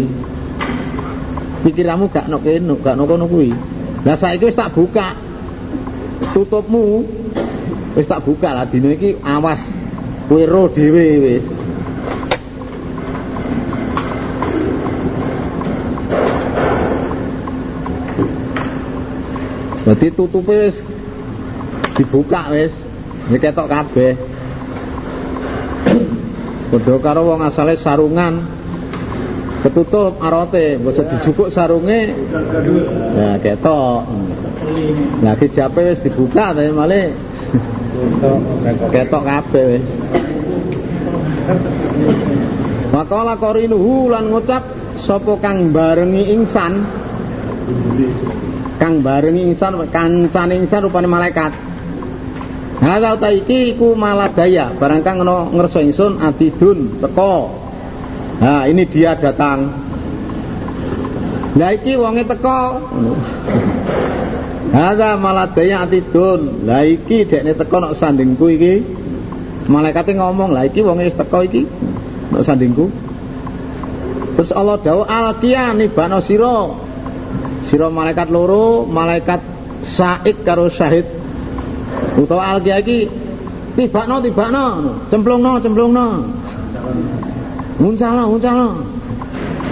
[1.65, 3.49] pikiranmu gak nok kene gak nok kono kuwi.
[4.05, 5.17] Lah saiki wis tak buka
[6.33, 7.05] tutupmu
[7.97, 9.61] wis tak buka lah dina iki awas.
[10.29, 11.45] Kowe ro dhewe wis.
[19.81, 20.77] Dadi tutupe wis
[21.97, 22.69] dibuka wis
[23.33, 24.13] iki ketok kabeh
[26.71, 28.47] Padha karo wong asale sarungan.
[29.61, 32.15] Ketutup arote, bisa dijukuk sarunge.
[33.13, 34.07] Ya ketok.
[35.21, 37.11] Nah, kijape wis dibuka tapi malah
[38.89, 39.85] ketok kabeh wis.
[42.95, 44.63] Wakala korinuhu lan ngucap
[44.95, 46.87] sapa kang barengi insan?
[48.79, 51.70] Kang barengi insan kancane insan rupane malaikat
[52.81, 57.53] Hadza ta iki iku maladaya barang kang ngono ngerso ingsun atidun teko.
[58.41, 59.69] Nah ini dia datang.
[61.61, 62.89] Lah iki wonge teko.
[64.73, 68.81] Hadza maladaya atidun Lah iki dekne teko nek sandingku iki.
[69.69, 71.69] Malaikatnya ngomong lah iki wong wis teko iki?
[72.33, 72.89] Nek sandingku.
[74.41, 76.65] Terus Allah dawuh alqiya nibano sira.
[77.69, 79.37] Sira malaikat loro, malaikat
[79.85, 81.20] saik karo syahid.
[82.17, 83.09] Utawa alqiya iki
[83.75, 84.65] tibakno tibakno,
[85.07, 86.05] cemplungno cemplungno.
[87.81, 88.67] Muncalo muncalo.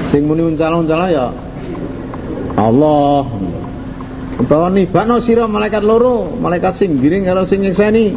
[0.09, 1.27] Sing muni muncalo muncalo ya
[2.57, 3.23] Allah.
[4.39, 8.15] Utawa nibakno sira malaikat loro, malaikat sing giring karo sing nyekseni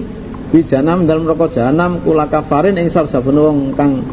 [0.53, 4.05] fi janam dalam rokok janam kula kafarin ing saben wong kang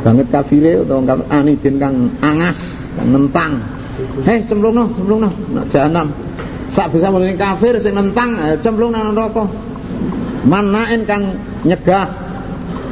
[0.00, 2.56] banget kafire utawa kang anidin kang angas
[2.96, 3.52] kang nentang
[4.24, 6.08] heh cemplungno cemplungno nak janam
[6.72, 9.48] sak bisa mulai kafir sing nentang eh, cemplung nang neraka.
[10.44, 12.06] Manaen kang nyegah.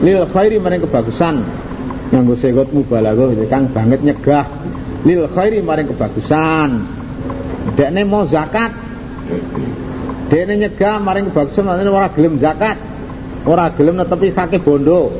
[0.04, 1.40] Lil khairi maring kebagusan.
[2.12, 4.44] Nganggo segot mubalaghah kang banget nyegah.
[5.04, 6.70] Lil khairi maring kebagusan.
[7.76, 8.72] Dekne mau zakat.
[10.26, 12.76] Dene nyegah maring kebagusan artine ora gelem zakat.
[13.46, 15.12] Ora gelem netepi kake bondo.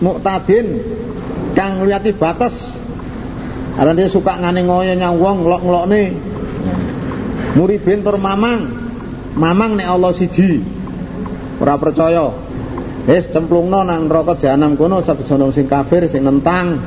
[0.00, 0.80] Muktadin.
[1.54, 2.83] Kang ngliyati batas.
[3.74, 6.02] Arane suka ngane ngoyo nyang wong nglok-nglokne.
[7.58, 8.60] Muribin tur mamang.
[9.34, 10.62] Mamang nek Allah siji.
[11.58, 12.30] Ora percaya.
[13.04, 16.80] Wis cemplungno nang neraka jahanam kono sabesono sing kafir sing nentang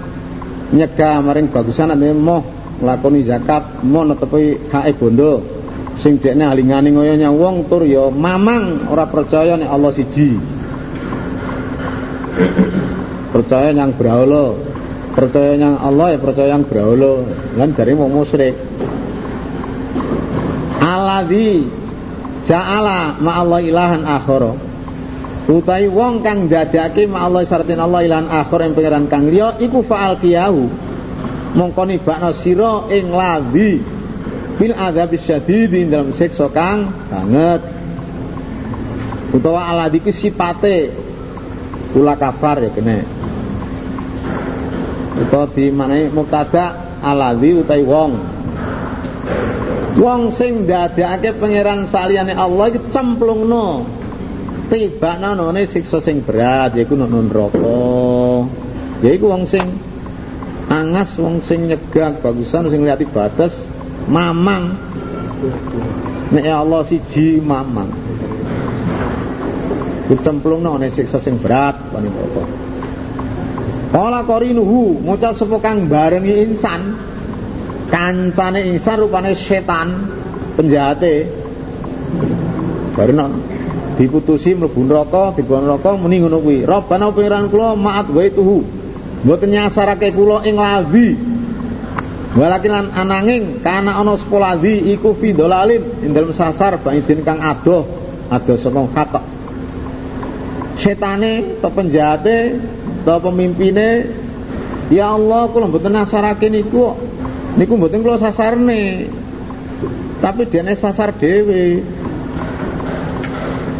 [0.73, 2.41] nyegah maring bagusan artine moh
[2.81, 5.57] nglakoni zakat, mau netepi hake bondo
[6.01, 10.38] sing dekne alingane ngoyo nyang wong tur ya mamang ora percaya nek Allah siji
[13.33, 14.53] percaya yang brahala
[15.18, 17.26] percaya yang Allah ya percaya yang brahala
[17.57, 18.53] lan dari mau musyrik.
[20.78, 21.65] Alladzi
[22.45, 24.53] ja'ala ma Allah ilahan akhara
[25.49, 29.82] Utai wong kang dadake ma Allah syaratin Allah ilan akhir ing pangeran kang liya iku
[29.82, 30.70] faal kiyahu.
[31.57, 33.82] Mongko nibakno sira ing labi
[34.59, 37.63] bil adzab syadid dalam siksa kang banget.
[39.34, 40.93] Utawa ala iki sipate.
[41.95, 43.18] Kula kafar ya kene
[45.18, 48.11] utawa di manane mubtada aladzi utai wong.
[49.97, 53.89] Wong sing dadake pangeran saliyane Allah iki cemplungno.
[54.68, 57.57] Tiba none siksa sing berat yaiku nang neraka.
[59.01, 59.65] Yaiku wong sing
[60.70, 63.57] angas wong sing nyegak bagusan sing lihat batas
[64.05, 64.78] mamang.
[66.30, 67.89] Nek Allah siji mamang.
[70.13, 72.66] Dicemplung none siksa sing berat paning neraka
[73.97, 76.93] Kala korinuhu ngucap sapa kang barengi insan.
[77.89, 80.05] Kancane insan rupane setan
[80.53, 81.25] penjahate
[82.93, 83.41] bareng
[83.97, 86.61] diputusi mlebu neraka dibuang neraka muni ngono kuwi.
[86.61, 88.61] Robana pengiran kula maat wae tuhu
[89.25, 91.17] mboten nyasarake kula ing lawi.
[92.37, 96.05] Walakin lan ananging kana ana sepolawi iku fi dolalin.
[96.05, 97.81] Ing dalem sasar baidin kang adoh.
[98.29, 99.21] Adoh saka kata
[100.77, 102.37] setane to penjahate
[103.08, 104.12] to pemimpine
[104.91, 106.91] ya Allah kula mboten nasarake niku
[107.55, 109.08] niku mboten kula sasarne
[110.20, 111.80] tapi dene sasar dhewe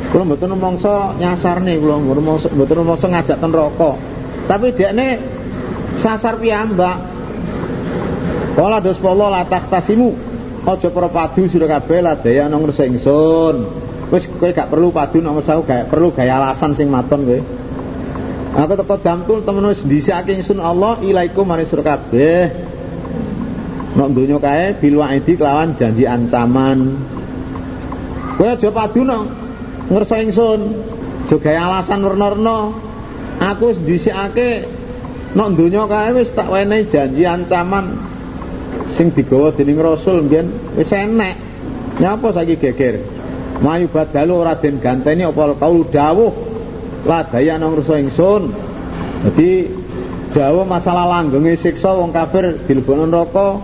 [0.08, 2.00] Kula mboten rumangsa nyasarne kula
[2.56, 3.92] mboten rumangsa ngajak ten neraka.
[4.48, 5.08] Tapi dekne
[6.00, 6.98] sasar piyambak.
[8.56, 10.10] Kala dos polo la tahtasimu.
[10.68, 13.56] Aja para padu la daya nang ngersa ingsun.
[14.08, 17.40] Wis kowe gak perlu padu nang ngersa gak perlu gaya alasan sing maton kowe.
[18.58, 22.50] Aku teko damtul temen wis ingsun Allah ilaikum maring sira kabeh.
[23.94, 26.98] Nek donya kae bil waidi kelawan janji ancaman.
[28.42, 29.30] Kowe aja padu nang
[29.94, 30.74] ngersa ingsun
[31.30, 32.74] juga alasan werna-werna.
[33.54, 34.66] Aku wis dhisikake
[35.38, 37.94] nek donya kae wis tak wenehi janji ancaman
[38.98, 41.38] sing digawa dening rasul mbiyen wis enek.
[42.02, 43.06] Nyapa saiki geger?
[43.62, 46.47] Mayu badalu ora den ganteni apa kaul dawuh
[47.08, 48.52] la daya nang ngersa ingsun
[49.24, 49.72] dadi
[50.36, 53.64] dawuh masalah langgenge siksa wong kafir dilebokno neraka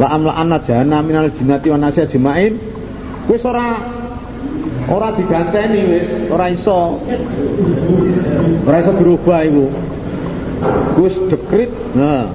[0.00, 2.56] la amla anna jahannam minal jinnati wan nasi ajmain
[3.28, 3.98] wis ora
[4.88, 6.96] Ora diganteni wis, ora iso.
[8.64, 9.68] Ora iso berubah iku.
[11.04, 11.68] Wis dekrit.
[11.92, 12.32] Nah.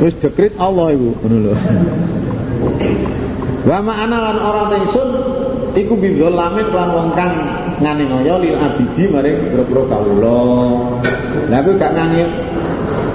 [0.00, 1.54] Wis dekrit Allah iku, ngono lho.
[3.68, 5.08] Wa ma'ana lan ora ingsun
[5.76, 6.00] iku
[6.32, 7.34] lamit lan wong kang
[7.78, 10.38] ngane ngoyo lil abidi maring pira-pira kawula.
[11.46, 12.22] Lah kuwi gak ngane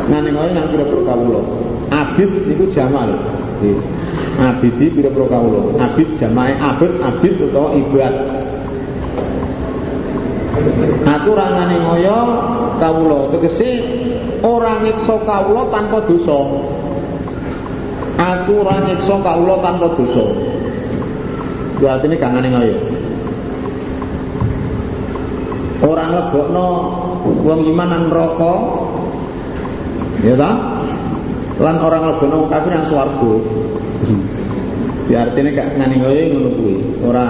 [0.07, 1.41] ngane ngoyo nang pira-pira kawula.
[1.91, 3.11] Abid niku jamal.
[4.39, 5.61] Abidi pira-pira kawula.
[5.83, 8.15] Abid jamae abid abid utawa ibad.
[11.03, 12.17] Aku ora ngane ngoyo
[12.79, 13.19] kawula.
[13.35, 13.69] Tegese
[14.47, 16.39] ora nyiksa kawula tanpa dosa.
[18.15, 20.25] Aku ora nyiksa kawula tanpa dosa.
[21.83, 22.92] Berarti ini gak ngane ngoyo
[25.83, 26.67] orang lebokno
[27.43, 28.53] wong iman nang neraka
[30.23, 30.51] ya ta
[31.59, 33.33] lan orang lebokno kafir nang swarga
[35.11, 36.75] Ya artinya gak ngani ngoyo ngono kuwi.
[37.03, 37.25] Ora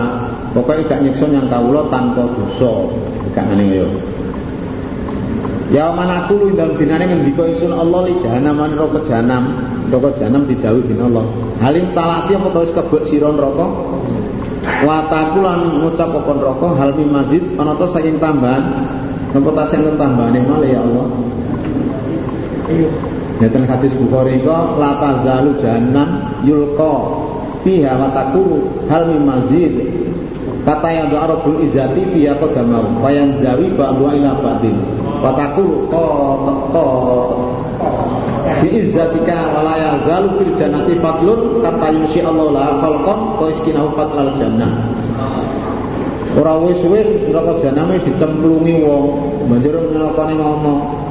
[0.53, 2.93] pokoke gak nyiksa yang kawula tanpa dosa.
[3.33, 3.87] Gak ngani ngoyo.
[5.73, 9.57] Ya mana aku lu dalam dinane ngendika isun Allah li jahanam man roko jahanam.
[9.89, 11.25] Roko jahanam didhawuhi bin Allah.
[11.65, 13.65] Halim talati apa wis kebek sira neraka?
[14.63, 18.63] Wa takulan ngucap apa neraka hal min mazid ana ta saking tambahan.
[19.35, 21.07] Napa ta sing tambahane malah ya Allah.
[23.43, 26.95] Ngeten hadis Bukhari kok la tazalu jahannam yulqa
[27.65, 29.73] fiha wa takuru hal min mazid
[30.63, 34.77] kata yang doa Rabbul Izzati fiha qadamahu wa yanzawi ba'du ila ba'din
[35.19, 36.03] wa takuru qa
[38.61, 43.89] bi izzatika wa la yazalu fil jannati fadlun kata yusi Allah la khalqan wa iskinahu
[43.97, 44.71] fadlal jannah
[46.33, 49.05] ora wis-wis neraka janame dicemplungi wong
[49.49, 51.03] banjur neraka ngomong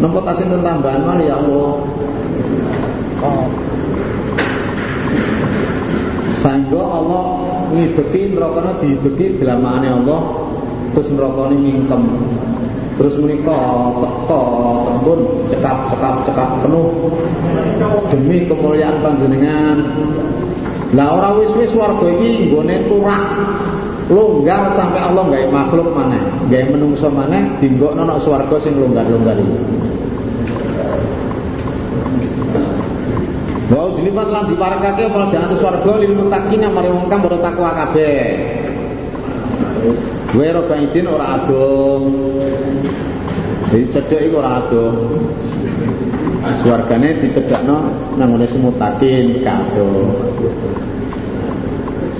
[0.00, 1.76] Nampak kasih tambahan mal ya Allah.
[3.20, 3.46] Oh.
[6.40, 7.24] Sanggo Allah
[7.76, 10.20] ngideki neraka diideki dilamaane Allah
[10.96, 12.02] terus neraka ngingkem.
[13.00, 13.56] Terus menika
[13.96, 14.42] teko
[14.84, 17.08] tembun cekap cekap cekap penuh
[18.12, 19.76] demi kemuliaan panjenengan.
[20.92, 22.76] Lah ora wis-wis warga iki nggone
[24.12, 26.20] longgar sampai Allah gawe makhluk mana
[26.52, 29.56] gawe menungso mana dinggokno nek swarga sing longgar-longgar iki
[33.70, 38.20] Wa ujlifat lan diparekake apa jalan swarga lil muttaqina mari wong kang takwa kabeh.
[40.30, 42.06] Wero baidin ora adoh.
[43.70, 44.92] Jadi cedek iku ora adoh.
[46.62, 47.78] Swargane dicedakno
[48.14, 49.90] nang ngene semutakin kado.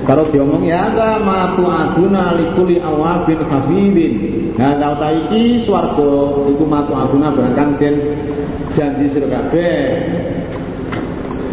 [0.04, 4.12] Kalau diomong ya ada matu aduna likuli awabin hafidin.
[4.58, 6.10] Nah tau ta iki swarga
[6.50, 7.94] iku matu aduna barangkang den
[8.74, 9.78] janji sira kabeh.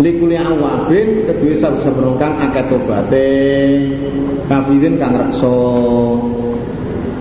[0.02, 3.30] Likuli awabin kedua sabar-sabar kang akeh tobaté.
[4.50, 5.58] Hafidin kang reksa.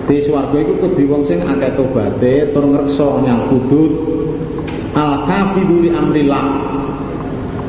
[0.07, 3.91] Di swarga iku kudu wong sing akeh tobaté tur ngreksa nyang kudut.
[4.95, 6.47] Al kafidu amrillah.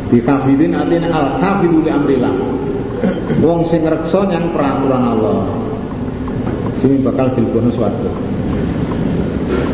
[0.06, 2.30] Di kafidin artinya al kafidu amrillah.
[3.42, 5.50] Wong sing reksa nyang peraturan Allah.
[6.78, 8.10] Sing bakal dilebono swarga.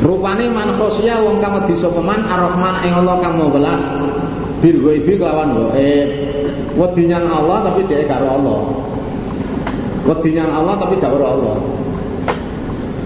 [0.01, 3.81] Rupane man khosya wong kang wedi sapa man arrahman ing Allah kang mau belas
[4.65, 6.09] bil ghaibi kelawan gaib
[6.81, 8.61] wedi Allah tapi dhek karo Allah.
[10.09, 11.74] Wedi nyang Allah tapi gak karo Allah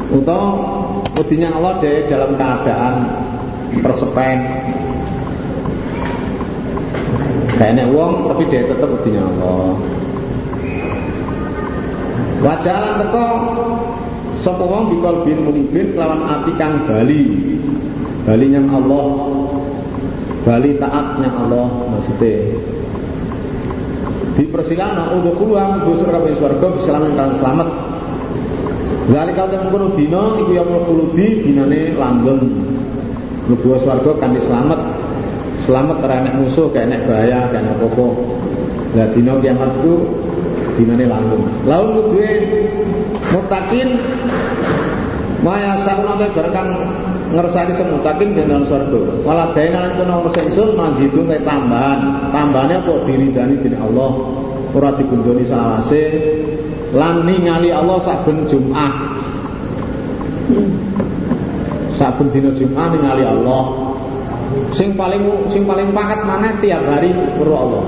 [0.09, 2.95] wedi nyang Allah dhek dalam keadaan
[3.85, 4.39] persepen
[7.59, 9.75] kayaknya uang tapi dia tetap punya Allah.
[12.39, 13.27] Wajalan teko
[14.39, 17.27] sapa wong bikol bin munibin lawan ati kang bali.
[18.23, 19.11] Bali yang Allah.
[20.47, 21.67] Bali taat yang Allah
[21.99, 22.55] maksudnya.
[24.39, 27.69] Dipersilakan udah keluar busur kabeh swarga bisalamin kalian selamat
[29.09, 32.45] Lali kau temen kono dina iku ya mulkhuludi dinane langgeng
[33.49, 34.77] Mlebu swarga kanthi selamat.
[35.65, 38.07] Selamat ora enek musuh, gak enek bahaya, gak enek apa-apa.
[38.93, 39.73] Lah dina kiamat
[40.77, 41.45] dinane langgeng.
[41.65, 42.31] Laun ku duwe
[43.33, 43.89] mutakin
[45.39, 46.71] Maya sauna te bareng
[47.31, 49.01] ngersani semutakin dengan swarga.
[49.23, 52.29] Wala dainan kono singsun manjidun te tambahan.
[52.35, 54.11] Tambahane apa diridani dening Allah.
[54.75, 56.03] Ora digundoni salawase
[56.95, 58.95] lan ningali Allah saben Jumat
[61.99, 63.91] saben dina Jumat ningali Allah.
[64.73, 65.21] Sing paling
[65.53, 67.85] sing paling pakat mana tiap hari weruh Allah.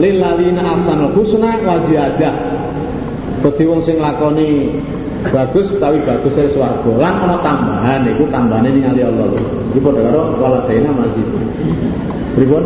[0.00, 2.34] Lil ladzina ahsanul husna wa ziyadah.
[3.42, 4.70] Dadi wong sing lakoni
[5.28, 6.88] bagus tapi bagus e swarga.
[6.96, 9.28] Lan ana tambahan iku tambahane ningali Allah.
[9.74, 11.26] Iki padha karo waladaina masjid.
[12.32, 12.64] Pripun?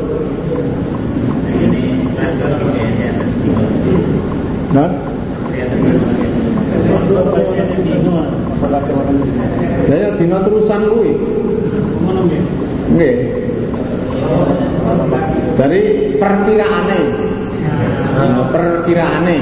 [4.72, 4.90] Nah?
[9.86, 11.12] Saya dina terusan kuwi.
[12.96, 13.16] Nggih.
[15.56, 15.82] Dari
[16.16, 17.00] perkiraane.
[18.52, 19.36] Perkiraane.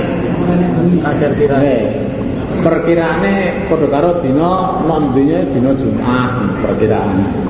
[1.04, 1.76] Ajar kirane.
[2.54, 3.34] Perkiraane
[3.70, 7.43] padha karo dina nondine dina Jumat perkiraane.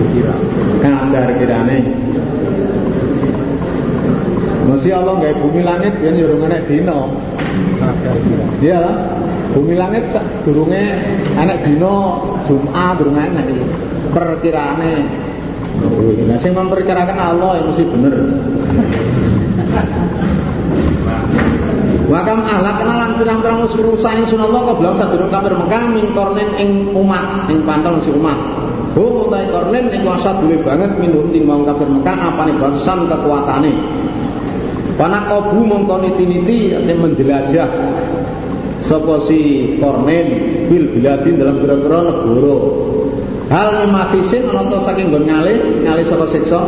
[0.00, 0.34] Kira.
[0.82, 1.78] Kadar kirane.
[4.64, 6.98] Mesti Allah nggak bumi langit kan yo enek dina.
[8.64, 8.82] Iya.
[9.54, 10.08] Bumi langit
[10.42, 10.84] durunge
[11.36, 11.94] enek dina
[12.48, 13.64] Jumat durung enek iki.
[14.10, 14.92] Perkiraane.
[16.24, 18.14] Nah sing memperkirakan Allah yang mesti bener.
[22.04, 27.64] Wakam ahlak kenalan pirang-pirang urusan sunallah kau belum satu kafir Mekah mingkornen ing umat ing
[27.66, 28.53] pantang si umat.
[28.94, 33.72] Hum utai kornen kuasa duwe banget minum timbang kafir apa nih bangsan kekuatane.
[34.94, 37.66] Pana kobu mongko niti-niti menjelajah
[38.86, 40.26] sapa si kornen
[40.70, 42.56] bil biladin dalam pira-pira negara.
[43.50, 46.60] Hal memakisin ana to saking nggon nyale, nyale saka siksa.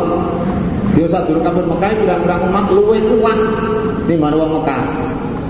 [0.99, 3.39] Dia sadurung kafir Mekah pirang-pirang umat luwe kuat
[4.03, 4.83] timbang wong Mekah.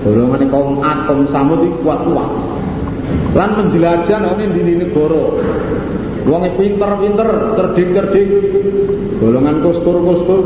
[0.06, 2.30] Golongane kaum Ad, Samud kuat-kuat.
[3.34, 5.24] Lan menjelajah nang ndi negara.
[6.28, 8.28] Wonge pinter-pinter, cerdik-cerdik.
[9.18, 10.42] Golongan kustur-kustur.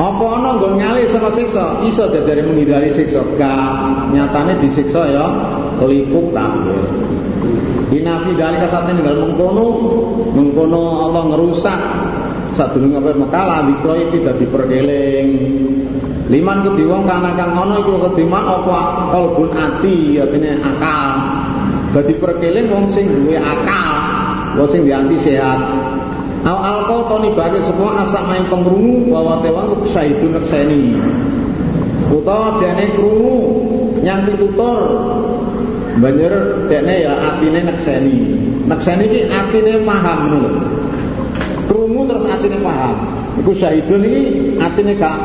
[0.00, 1.84] Apa ana nggon nyali sama siksa?
[1.84, 3.20] Iso jajare menghindari siksa.
[3.36, 5.26] Gak nyatane disiksa ya
[5.84, 6.80] lipuk tampil.
[7.90, 9.66] Inafi dari kasatnya tinggal mengkono,
[10.32, 11.80] mengkono Allah ngerusak.
[12.54, 15.28] Sadurunge kafir Mekah lah dikroy tidak diperkeling.
[16.30, 21.14] Liman kedhi wong kana kang ana iku kedhi man apa kalbun ati artine akal.
[21.90, 25.58] Dadi perkeling wong sing duwe akal, wong sing dianti sehat.
[26.40, 30.96] Al alqa to nibake semua asak main pengrungu bahwa tewang saidu nekseni.
[32.14, 33.36] Utawa dene krungu
[34.00, 34.78] nyang pitutur
[36.00, 38.18] banjur dene ya atine nekseni.
[38.70, 40.50] Nekseni iki atine paham ngono.
[41.68, 42.96] Krungu terus atine paham.
[43.42, 44.22] Iku syahidun iki
[44.62, 45.18] atine gak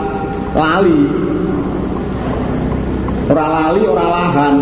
[0.58, 1.00] lali.
[3.26, 4.56] Ora lali, ora lahan.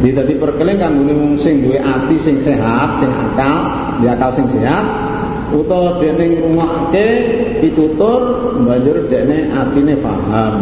[0.00, 3.56] Di tadi perkeling kan wong sing duwe ati sing sehat, sing akal,
[4.00, 4.84] di akal sing sehat,
[5.52, 7.08] utawa dene ngrungokke
[7.60, 8.20] pitutur
[8.64, 10.54] banjur dene atine paham